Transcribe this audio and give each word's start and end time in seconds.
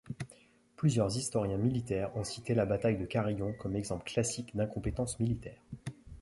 Plusieurs 0.77 1.15
historiens 1.15 1.59
militaires 1.59 2.17
ont 2.17 2.23
cité 2.23 2.55
la 2.55 2.65
bataille 2.65 2.97
de 2.97 3.05
Carillon 3.05 3.53
comme 3.59 3.75
exemple 3.75 4.03
classique 4.09 4.55
d'incompétence 4.55 5.19
militaire. 5.19 5.61